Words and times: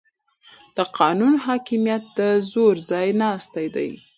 د 0.75 0.77
قانون 0.99 1.33
حاکمیت 1.45 2.03
د 2.19 2.19
زور 2.51 2.75
ځای 2.89 3.07
ناستی 3.21 3.67
دی 3.75 3.89